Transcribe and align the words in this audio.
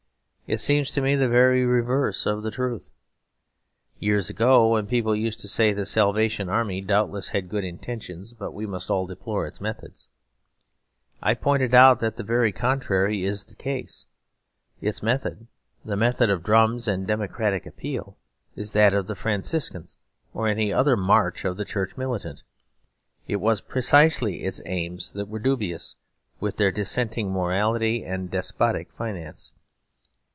It 0.53 0.59
seems 0.59 0.91
to 0.91 1.01
me 1.01 1.15
the 1.15 1.29
very 1.29 1.65
reverse 1.65 2.25
of 2.25 2.43
the 2.43 2.51
truth. 2.51 2.89
Years 3.99 4.29
ago, 4.29 4.67
when 4.67 4.85
people 4.85 5.15
used 5.15 5.39
to 5.39 5.47
say 5.47 5.71
the 5.71 5.85
Salvation 5.85 6.49
Army 6.49 6.81
doubtless 6.81 7.29
had 7.29 7.47
good 7.47 7.63
intentions, 7.63 8.33
but 8.33 8.51
we 8.51 8.65
must 8.65 8.89
all 8.89 9.05
deplore 9.07 9.47
its 9.47 9.61
methods, 9.61 10.09
I 11.21 11.35
pointed 11.35 11.73
out 11.73 12.01
that 12.01 12.17
the 12.17 12.23
very 12.23 12.51
contrary 12.51 13.23
is 13.23 13.45
the 13.45 13.55
case. 13.55 14.07
Its 14.81 15.01
method, 15.01 15.47
the 15.85 15.95
method 15.95 16.29
of 16.29 16.43
drums 16.43 16.85
and 16.85 17.07
democratic 17.07 17.65
appeal, 17.65 18.17
is 18.57 18.73
that 18.73 18.93
of 18.93 19.07
the 19.07 19.15
Franciscans 19.15 19.95
or 20.33 20.49
any 20.49 20.73
other 20.73 20.97
march 20.97 21.45
of 21.45 21.55
the 21.55 21.63
Church 21.63 21.95
Militant. 21.95 22.43
It 23.25 23.37
was 23.37 23.61
precisely 23.61 24.43
its 24.43 24.61
aims 24.65 25.13
that 25.13 25.29
were 25.29 25.39
dubious, 25.39 25.95
with 26.41 26.57
their 26.57 26.73
dissenting 26.73 27.31
morality 27.31 28.03
and 28.03 28.29
despotic 28.29 28.91
finance. 28.91 29.53